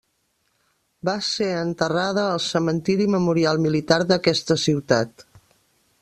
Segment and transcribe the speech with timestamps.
[1.09, 5.25] Va ser enterrada al Cementiri Memorial Militar d'aquesta ciutat.